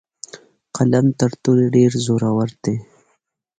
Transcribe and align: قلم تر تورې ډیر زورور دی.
قلم 0.75 1.05
تر 1.19 1.31
تورې 1.43 1.65
ډیر 1.75 1.91
زورور 2.05 2.49
دی. 2.63 2.75